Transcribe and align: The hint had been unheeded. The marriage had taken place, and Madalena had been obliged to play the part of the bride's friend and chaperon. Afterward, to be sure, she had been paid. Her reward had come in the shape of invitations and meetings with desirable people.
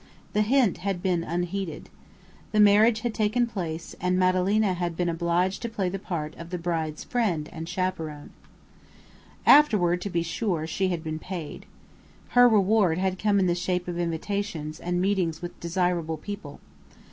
The 0.33 0.41
hint 0.41 0.79
had 0.79 1.03
been 1.03 1.23
unheeded. 1.23 1.87
The 2.53 2.59
marriage 2.59 3.01
had 3.01 3.13
taken 3.13 3.45
place, 3.45 3.95
and 4.01 4.17
Madalena 4.17 4.73
had 4.73 4.97
been 4.97 5.09
obliged 5.09 5.61
to 5.61 5.69
play 5.69 5.89
the 5.89 5.99
part 5.99 6.35
of 6.37 6.49
the 6.49 6.57
bride's 6.57 7.03
friend 7.03 7.47
and 7.53 7.69
chaperon. 7.69 8.31
Afterward, 9.45 10.01
to 10.01 10.09
be 10.09 10.23
sure, 10.23 10.65
she 10.65 10.87
had 10.87 11.03
been 11.03 11.19
paid. 11.19 11.67
Her 12.29 12.49
reward 12.49 12.97
had 12.97 13.19
come 13.19 13.37
in 13.39 13.45
the 13.45 13.53
shape 13.53 13.87
of 13.87 13.99
invitations 13.99 14.79
and 14.79 14.99
meetings 14.99 15.43
with 15.43 15.59
desirable 15.59 16.17
people. 16.17 16.59